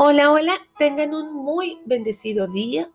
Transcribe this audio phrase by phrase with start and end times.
[0.00, 2.88] Hola, hola, tengan un muy bendecido día.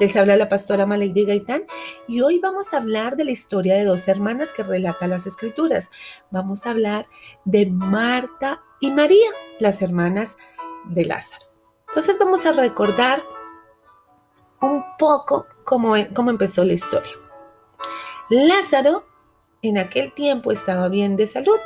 [0.00, 1.62] Les habla la pastora Malady Gaitán
[2.08, 5.88] y hoy vamos a hablar de la historia de dos hermanas que relata las escrituras.
[6.32, 7.06] Vamos a hablar
[7.44, 10.36] de Marta y María, las hermanas
[10.86, 11.46] de Lázaro.
[11.90, 13.22] Entonces vamos a recordar
[14.60, 17.12] un poco cómo, cómo empezó la historia.
[18.30, 19.06] Lázaro
[19.62, 21.60] en aquel tiempo estaba bien de salud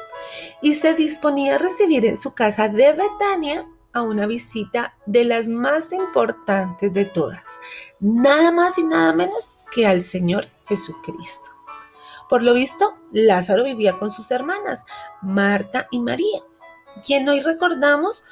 [0.61, 5.49] y se disponía a recibir en su casa de Betania a una visita de las
[5.49, 7.45] más importantes de todas,
[7.99, 11.51] nada más y nada menos que al Señor Jesucristo.
[12.29, 14.85] Por lo visto, Lázaro vivía con sus hermanas,
[15.21, 16.41] Marta y María,
[17.05, 18.23] quien hoy recordamos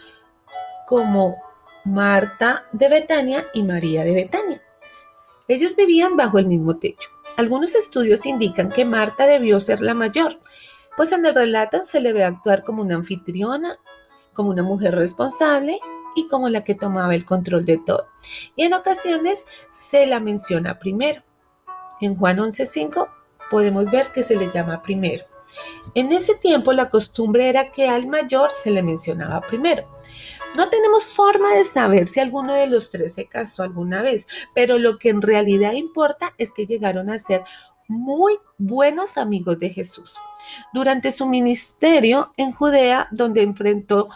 [0.86, 1.36] como
[1.84, 4.62] Marta de Betania y María de Betania.
[5.48, 7.08] Ellos vivían bajo el mismo techo.
[7.36, 10.38] Algunos estudios indican que Marta debió ser la mayor,
[10.96, 13.78] pues en el relato se le ve actuar como una anfitriona
[14.38, 15.80] como una mujer responsable
[16.14, 18.06] y como la que tomaba el control de todo.
[18.54, 21.24] Y en ocasiones se la menciona primero.
[22.00, 23.10] En Juan 11.5
[23.50, 25.24] podemos ver que se le llama primero.
[25.96, 29.90] En ese tiempo la costumbre era que al mayor se le mencionaba primero.
[30.54, 34.78] No tenemos forma de saber si alguno de los tres se casó alguna vez, pero
[34.78, 37.42] lo que en realidad importa es que llegaron a ser
[37.88, 40.14] muy buenos amigos de Jesús.
[40.72, 44.08] Durante su ministerio en Judea, donde enfrentó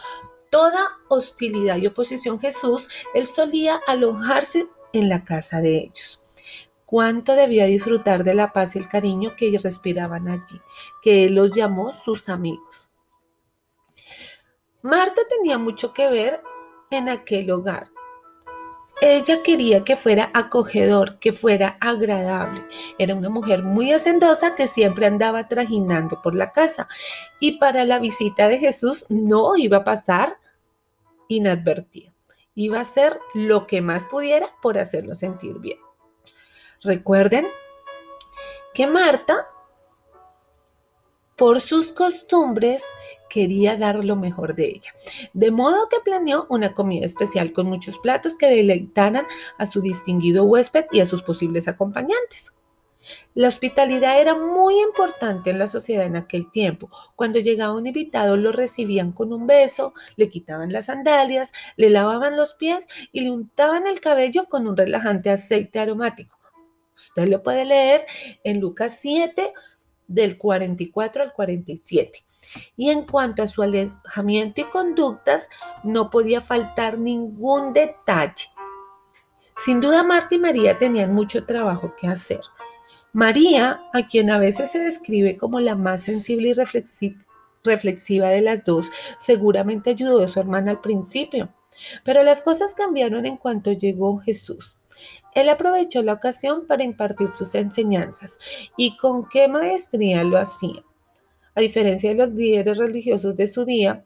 [0.50, 6.20] toda hostilidad y oposición Jesús, él solía alojarse en la casa de ellos.
[6.84, 10.60] Cuánto debía disfrutar de la paz y el cariño que respiraban allí,
[11.02, 12.90] que él los llamó sus amigos.
[14.82, 16.42] Marta tenía mucho que ver
[16.90, 17.91] en aquel hogar,
[19.02, 22.64] ella quería que fuera acogedor, que fuera agradable.
[22.98, 26.88] Era una mujer muy hacendosa que siempre andaba trajinando por la casa.
[27.40, 30.38] Y para la visita de Jesús no iba a pasar
[31.26, 32.14] inadvertida.
[32.54, 35.78] Iba a hacer lo que más pudiera por hacerlo sentir bien.
[36.80, 37.48] Recuerden
[38.72, 39.34] que Marta,
[41.36, 42.84] por sus costumbres,
[43.32, 44.92] quería dar lo mejor de ella.
[45.32, 49.24] De modo que planeó una comida especial con muchos platos que deleitaran
[49.56, 52.52] a su distinguido huésped y a sus posibles acompañantes.
[53.34, 56.90] La hospitalidad era muy importante en la sociedad en aquel tiempo.
[57.16, 62.36] Cuando llegaba un invitado lo recibían con un beso, le quitaban las sandalias, le lavaban
[62.36, 66.38] los pies y le untaban el cabello con un relajante aceite aromático.
[66.94, 68.02] Usted lo puede leer
[68.44, 69.52] en Lucas 7,
[70.12, 72.20] del 44 al 47.
[72.76, 75.48] Y en cuanto a su alejamiento y conductas,
[75.82, 78.46] no podía faltar ningún detalle.
[79.56, 82.40] Sin duda, Marta y María tenían mucho trabajo que hacer.
[83.12, 87.14] María, a quien a veces se describe como la más sensible y
[87.62, 91.50] reflexiva de las dos, seguramente ayudó a su hermana al principio.
[92.04, 94.76] Pero las cosas cambiaron en cuanto llegó Jesús.
[95.34, 98.38] Él aprovechó la ocasión para impartir sus enseñanzas
[98.76, 100.82] y con qué maestría lo hacía.
[101.54, 104.04] A diferencia de los líderes religiosos de su día,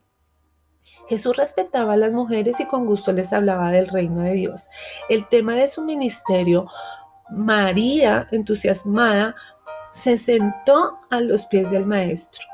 [1.09, 4.69] Jesús respetaba a las mujeres y con gusto les hablaba del reino de Dios.
[5.09, 6.69] El tema de su ministerio,
[7.31, 9.35] María, entusiasmada,
[9.93, 12.45] se sentó a los pies del maestro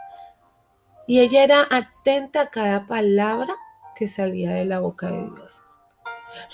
[1.06, 3.54] y ella era atenta a cada palabra
[3.96, 5.64] que salía de la boca de Dios.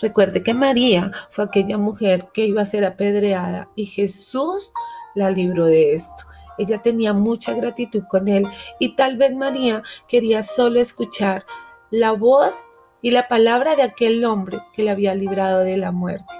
[0.00, 4.72] Recuerde que María fue aquella mujer que iba a ser apedreada y Jesús
[5.14, 6.24] la libró de esto.
[6.58, 8.46] Ella tenía mucha gratitud con él
[8.78, 11.44] y tal vez María quería solo escuchar
[11.90, 12.66] la voz
[13.00, 16.34] y la palabra de aquel hombre que le había librado de la muerte.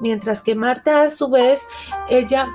[0.00, 1.66] Mientras que Marta a su vez,
[2.08, 2.48] ella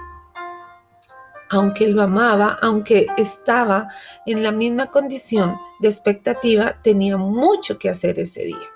[1.53, 3.87] aunque lo amaba, aunque estaba
[4.25, 8.72] en la misma condición de expectativa, tenía mucho que hacer ese día.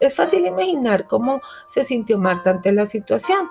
[0.00, 3.50] Es fácil imaginar cómo se sintió Marta ante la situación.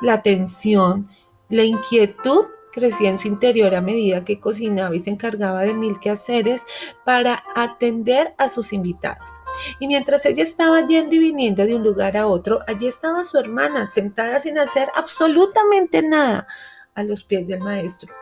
[0.00, 1.08] La tensión,
[1.48, 6.00] la inquietud crecía en su interior a medida que cocinaba y se encargaba de mil
[6.00, 6.66] quehaceres
[7.04, 9.30] para atender a sus invitados.
[9.78, 13.38] Y mientras ella estaba yendo y viniendo de un lugar a otro, allí estaba su
[13.38, 16.48] hermana sentada sin hacer absolutamente nada
[16.94, 18.12] a los pies del maestro.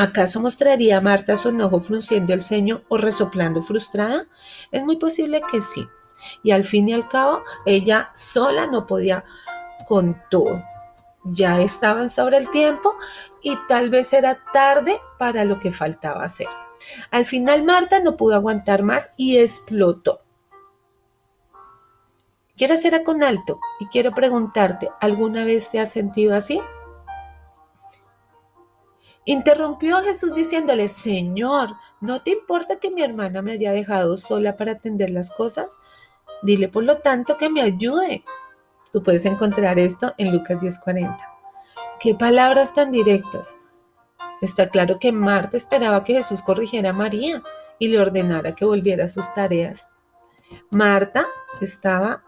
[0.00, 4.24] ¿Acaso mostraría a Marta su enojo frunciendo el ceño o resoplando frustrada?
[4.72, 5.86] Es muy posible que sí.
[6.42, 9.26] Y al fin y al cabo, ella sola no podía
[9.86, 10.64] con todo.
[11.24, 12.96] Ya estaban sobre el tiempo
[13.42, 16.48] y tal vez era tarde para lo que faltaba hacer.
[17.10, 20.22] Al final Marta no pudo aguantar más y explotó.
[22.56, 26.58] Quiero hacer con alto y quiero preguntarte, ¿alguna vez te has sentido así?
[29.24, 34.72] Interrumpió Jesús diciéndole, Señor, ¿no te importa que mi hermana me haya dejado sola para
[34.72, 35.78] atender las cosas?
[36.42, 38.24] Dile por lo tanto que me ayude.
[38.92, 41.18] Tú puedes encontrar esto en Lucas 10:40.
[42.00, 43.54] Qué palabras tan directas.
[44.40, 47.42] Está claro que Marta esperaba que Jesús corrigiera a María
[47.78, 49.88] y le ordenara que volviera a sus tareas.
[50.70, 51.26] Marta
[51.60, 52.24] estaba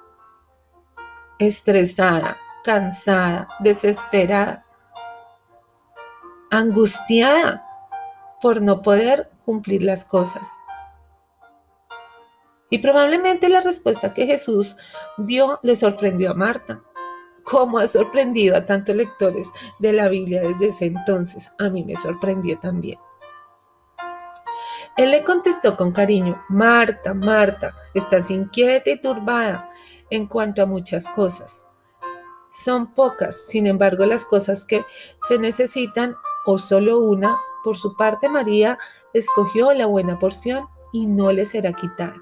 [1.39, 4.62] estresada, cansada, desesperada,
[6.53, 7.67] angustiada
[8.43, 10.49] por no poder cumplir las cosas.
[12.69, 14.77] Y probablemente la respuesta que Jesús
[15.17, 16.83] dio le sorprendió a Marta,
[17.43, 21.51] como ha sorprendido a tantos lectores de la Biblia desde ese entonces.
[21.59, 22.99] A mí me sorprendió también.
[24.99, 29.71] Él le contestó con cariño, Marta, Marta, estás inquieta y turbada
[30.11, 31.67] en cuanto a muchas cosas.
[32.53, 34.85] Son pocas, sin embargo, las cosas que
[35.27, 36.15] se necesitan
[36.47, 37.39] o solo una.
[37.65, 38.79] Por su parte, María
[39.13, 42.17] escogió la buena porción y no le será quitada.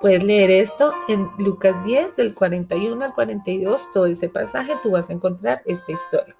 [0.00, 5.08] Puedes leer esto en Lucas 10 del 41 al 42, todo ese pasaje, tú vas
[5.08, 6.36] a encontrar esta historia.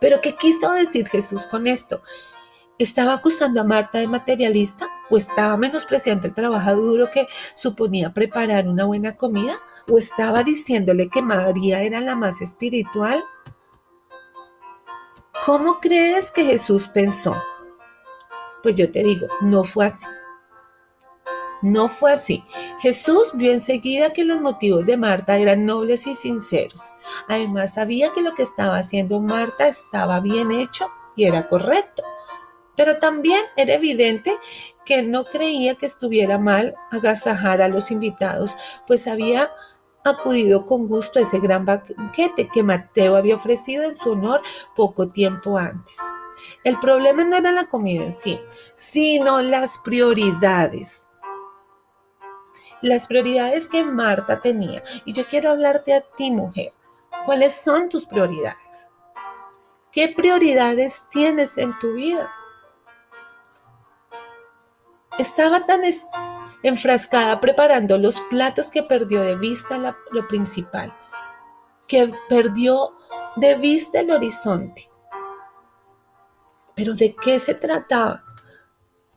[0.00, 2.02] Pero ¿qué quiso decir Jesús con esto?
[2.78, 8.66] ¿Estaba acusando a Marta de materialista o estaba menospreciando el trabajo duro que suponía preparar
[8.66, 9.54] una buena comida?
[9.88, 13.22] ¿O estaba diciéndole que María era la más espiritual?
[15.46, 17.34] ¿Cómo crees que Jesús pensó?
[18.62, 20.06] Pues yo te digo, no fue así.
[21.62, 22.44] No fue así.
[22.80, 26.92] Jesús vio enseguida que los motivos de Marta eran nobles y sinceros.
[27.26, 32.02] Además sabía que lo que estaba haciendo Marta estaba bien hecho y era correcto.
[32.76, 34.38] Pero también era evidente
[34.84, 39.50] que no creía que estuviera mal agasajar a los invitados, pues había
[40.04, 44.42] acudido con gusto a ese gran banquete que Mateo había ofrecido en su honor
[44.74, 45.98] poco tiempo antes.
[46.64, 48.40] El problema no era la comida en sí,
[48.74, 51.08] sino las prioridades.
[52.82, 54.82] Las prioridades que Marta tenía.
[55.04, 56.72] Y yo quiero hablarte a ti, mujer.
[57.26, 58.88] ¿Cuáles son tus prioridades?
[59.92, 62.30] ¿Qué prioridades tienes en tu vida?
[65.18, 65.84] Estaba tan
[66.62, 70.94] enfrascada preparando los platos que perdió de vista lo principal,
[71.86, 72.94] que perdió
[73.36, 74.90] de vista el horizonte.
[76.74, 78.24] Pero ¿de qué se trataba?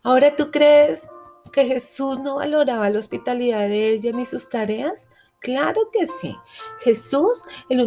[0.03, 1.09] ¿Ahora tú crees
[1.51, 5.09] que Jesús no valoraba la hospitalidad de ella ni sus tareas?
[5.39, 6.35] Claro que sí.
[6.79, 7.81] Jesús, el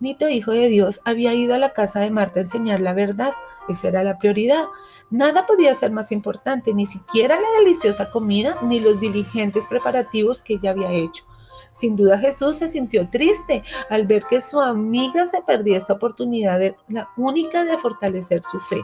[0.00, 3.32] unigénito Hijo de Dios, había ido a la casa de Marta a enseñar la verdad.
[3.68, 4.64] Esa era la prioridad.
[5.10, 10.54] Nada podía ser más importante, ni siquiera la deliciosa comida, ni los diligentes preparativos que
[10.54, 11.24] ella había hecho.
[11.72, 16.60] Sin duda Jesús se sintió triste al ver que su amiga se perdía esta oportunidad,
[16.88, 18.82] la única de fortalecer su fe,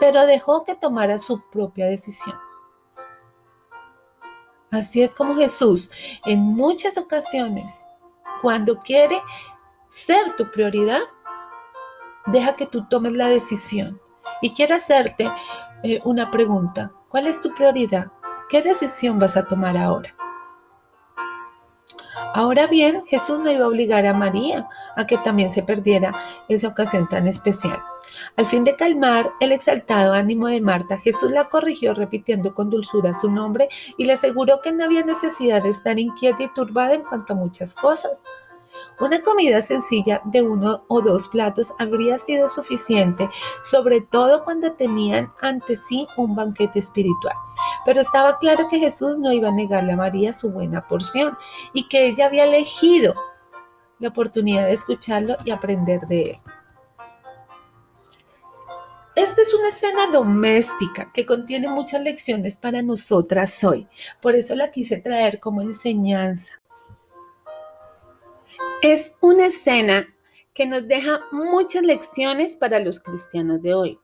[0.00, 2.36] pero dejó que tomara su propia decisión.
[4.70, 5.90] Así es como Jesús
[6.26, 7.84] en muchas ocasiones,
[8.42, 9.20] cuando quiere
[9.90, 11.00] ser tu prioridad,
[12.26, 14.00] deja que tú tomes la decisión.
[14.40, 15.30] Y quiero hacerte
[15.82, 16.92] eh, una pregunta.
[17.08, 18.06] ¿Cuál es tu prioridad?
[18.48, 20.14] ¿Qué decisión vas a tomar ahora?
[22.32, 26.14] Ahora bien, Jesús no iba a obligar a María a que también se perdiera
[26.48, 27.82] esa ocasión tan especial.
[28.36, 33.12] Al fin de calmar el exaltado ánimo de Marta, Jesús la corrigió repitiendo con dulzura
[33.14, 37.02] su nombre y le aseguró que no había necesidad de estar inquieta y turbada en
[37.02, 38.22] cuanto a muchas cosas.
[39.00, 43.30] Una comida sencilla de uno o dos platos habría sido suficiente,
[43.64, 47.34] sobre todo cuando tenían ante sí un banquete espiritual.
[47.86, 51.36] Pero estaba claro que Jesús no iba a negarle a María su buena porción
[51.72, 53.14] y que ella había elegido
[53.98, 56.36] la oportunidad de escucharlo y aprender de él.
[59.16, 63.86] Esta es una escena doméstica que contiene muchas lecciones para nosotras hoy.
[64.20, 66.59] Por eso la quise traer como enseñanza.
[68.82, 70.06] Es una escena
[70.54, 73.98] que nos deja muchas lecciones para los cristianos de hoy.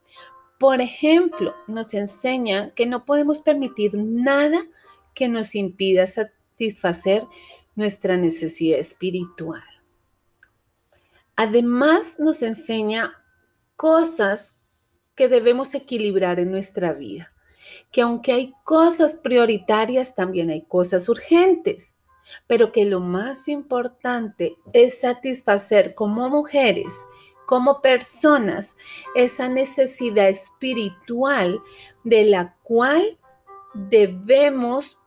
[0.59, 4.59] Por ejemplo, nos enseña que no podemos permitir nada
[5.13, 7.23] que nos impida satisfacer
[7.75, 9.63] nuestra necesidad espiritual.
[11.35, 13.13] Además, nos enseña
[13.75, 14.59] cosas
[15.15, 17.31] que debemos equilibrar en nuestra vida.
[17.91, 21.96] Que aunque hay cosas prioritarias, también hay cosas urgentes
[22.47, 27.05] pero que lo más importante es satisfacer como mujeres,
[27.45, 28.75] como personas,
[29.15, 31.61] esa necesidad espiritual
[32.03, 33.01] de la cual
[33.73, 35.03] debemos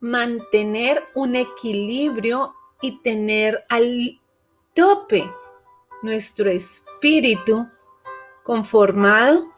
[0.00, 4.20] mantener un equilibrio y tener al
[4.74, 5.30] tope
[6.02, 7.66] nuestro espíritu
[8.42, 9.50] conformado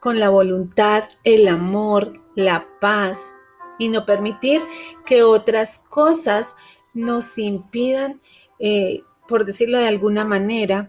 [0.00, 3.36] con la voluntad, el amor, la paz
[3.78, 4.62] y no permitir
[5.04, 6.56] que otras cosas
[6.94, 8.20] nos impidan,
[8.58, 10.88] eh, por decirlo de alguna manera,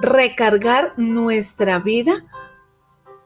[0.00, 2.24] recargar nuestra vida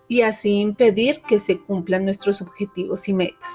[0.06, 3.54] y así impedir que se cumplan nuestros objetivos y metas.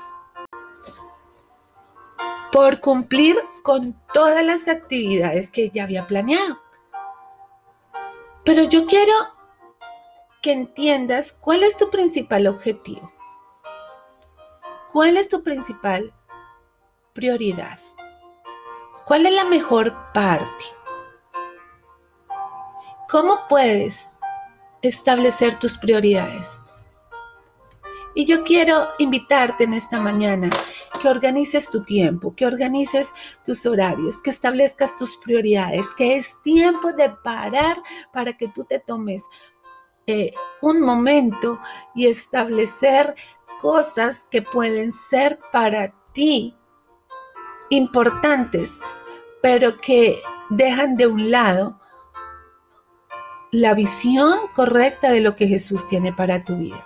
[2.51, 6.62] Por cumplir con todas las actividades que ya había planeado.
[8.45, 9.13] Pero yo quiero
[10.41, 13.12] que entiendas cuál es tu principal objetivo.
[14.94, 16.14] ¿Cuál es tu principal
[17.14, 17.80] prioridad?
[19.08, 20.66] ¿Cuál es la mejor parte?
[23.10, 24.12] ¿Cómo puedes
[24.84, 26.60] establecer tus prioridades?
[28.14, 30.52] Y yo quiero invitarte en esta mañana
[31.02, 33.12] que organices tu tiempo, que organices
[33.44, 37.82] tus horarios, que establezcas tus prioridades, que es tiempo de parar
[38.14, 39.28] para que tú te tomes
[40.06, 41.60] eh, un momento
[41.96, 43.16] y establecer
[43.63, 46.53] cosas que pueden ser para ti
[47.70, 48.77] importantes,
[49.41, 51.79] pero que dejan de un lado
[53.51, 56.86] la visión correcta de lo que Jesús tiene para tu vida.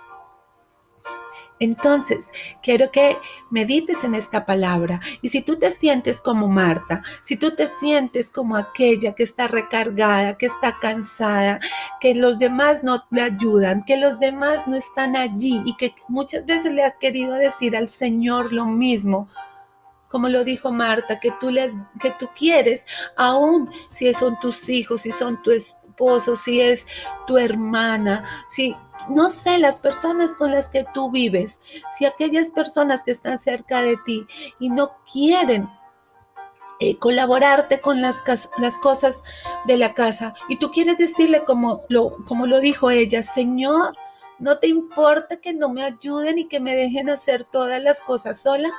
[1.60, 2.30] Entonces,
[2.62, 3.16] quiero que
[3.50, 5.00] medites en esta palabra.
[5.22, 9.48] Y si tú te sientes como Marta, si tú te sientes como aquella que está
[9.48, 11.60] recargada, que está cansada,
[12.00, 16.46] que los demás no le ayudan, que los demás no están allí y que muchas
[16.46, 19.28] veces le has querido decir al Señor lo mismo,
[20.08, 22.86] como lo dijo Marta, que tú, les, que tú quieres,
[23.16, 25.50] aún si son tus hijos, si son tu
[25.98, 26.86] esposo, si es
[27.26, 28.76] tu hermana, si
[29.08, 31.60] no sé, las personas con las que tú vives,
[31.96, 34.26] si aquellas personas que están cerca de ti
[34.60, 35.68] y no quieren
[36.80, 38.22] eh, colaborarte con las,
[38.58, 39.24] las, cosas
[39.66, 43.96] de la casa y tú quieres decirle como lo, como lo dijo ella, Señor,
[44.38, 48.40] no te importa que no me ayuden y que me dejen hacer todas las cosas
[48.40, 48.70] sola.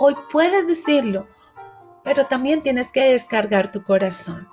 [0.00, 1.28] Hoy puedes decirlo,
[2.06, 4.48] pero también tienes que descargar tu corazón.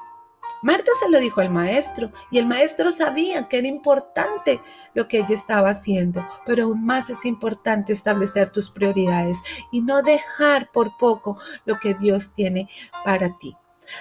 [0.63, 4.59] Marta se lo dijo al maestro y el maestro sabía que era importante
[4.95, 9.39] lo que ella estaba haciendo, pero aún más es importante establecer tus prioridades
[9.71, 12.69] y no dejar por poco lo que Dios tiene
[13.05, 13.55] para ti.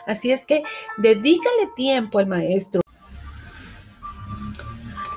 [0.07, 0.63] Así es que
[0.97, 2.81] dedícale tiempo al maestro.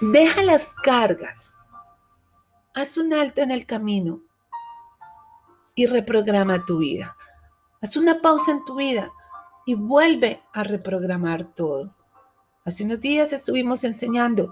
[0.02, 1.54] Deja las cargas.
[2.74, 4.20] Haz un alto en el camino
[5.74, 7.16] y reprograma tu vida.
[7.86, 9.14] Haz una pausa en tu vida
[9.64, 11.94] y vuelve a reprogramar todo.
[12.66, 14.52] Hace unos días estuvimos enseñando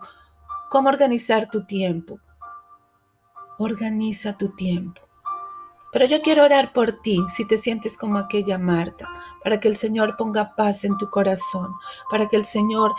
[0.70, 2.20] cómo organizar tu tiempo.
[3.58, 5.02] Organiza tu tiempo.
[5.92, 9.10] Pero yo quiero orar por ti si te sientes como aquella Marta,
[9.44, 11.74] para que el Señor ponga paz en tu corazón,
[12.12, 12.94] para que el Señor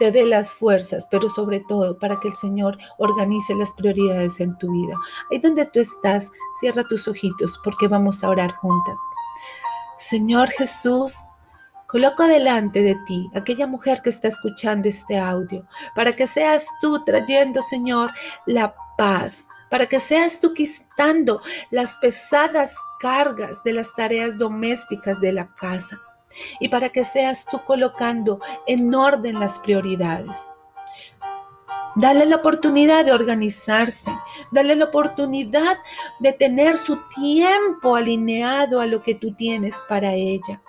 [0.00, 4.58] te dé las fuerzas, pero sobre todo para que el Señor organice las prioridades en
[4.58, 4.94] tu vida.
[5.30, 8.98] Ahí donde tú estás, cierra tus ojitos porque vamos a orar juntas.
[9.98, 11.14] Señor Jesús,
[11.88, 17.02] Coloco delante de ti aquella mujer que está escuchando este audio, para que seas tú
[17.02, 18.12] trayendo, Señor,
[18.44, 21.40] la paz, para que seas tú quitando
[21.70, 25.98] las pesadas cargas de las tareas domésticas de la casa
[26.60, 30.36] y para que seas tú colocando en orden las prioridades.
[31.96, 34.12] Dale la oportunidad de organizarse,
[34.52, 35.78] dale la oportunidad
[36.20, 40.62] de tener su tiempo alineado a lo que tú tienes para ella.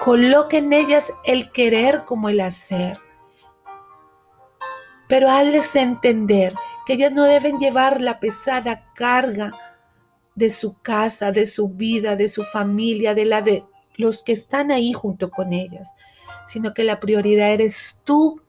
[0.00, 2.98] Coloque en ellas el querer como el hacer.
[5.08, 6.54] Pero hazles entender
[6.86, 9.52] que ellas no deben llevar la pesada carga
[10.34, 13.64] de su casa, de su vida, de su familia, de la de
[13.96, 15.94] los que están ahí junto con ellas,
[16.46, 18.40] sino que la prioridad eres tú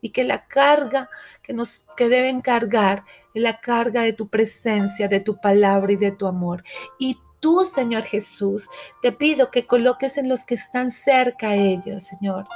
[0.00, 1.10] y que la carga
[1.42, 5.96] que nos que deben cargar es la carga de tu presencia, de tu palabra y
[5.96, 6.64] de tu amor.
[6.98, 8.68] Y tú, Señor Jesús,
[9.02, 12.46] te pido que coloques en los que están cerca a ellos, Señor,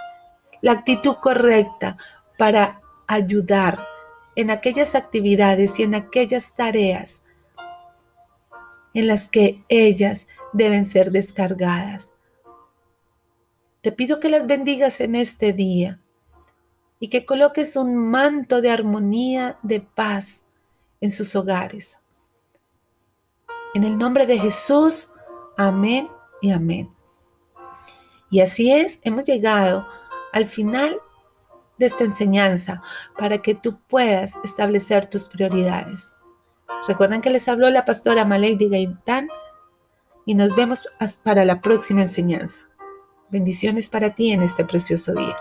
[0.60, 1.96] la actitud correcta
[2.38, 3.86] para ayudar
[4.36, 7.22] en aquellas actividades y en aquellas tareas
[8.94, 12.13] en las que ellas deben ser descargadas.
[13.84, 16.00] Te pido que las bendigas en este día
[16.98, 20.46] y que coloques un manto de armonía, de paz
[21.02, 21.98] en sus hogares.
[23.74, 25.10] En el nombre de Jesús,
[25.58, 26.08] amén
[26.40, 26.90] y amén.
[28.30, 29.86] Y así es, hemos llegado
[30.32, 30.98] al final
[31.76, 32.80] de esta enseñanza
[33.18, 36.14] para que tú puedas establecer tus prioridades.
[36.88, 39.28] Recuerden que les habló la pastora Malady Gaitán
[40.24, 40.88] y nos vemos
[41.22, 42.62] para la próxima enseñanza.
[43.34, 45.36] Bendiciones para ti en este precioso día.